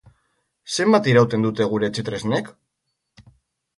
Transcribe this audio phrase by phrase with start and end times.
[0.77, 2.51] Zenbat irauten dute gure etxe tresnek?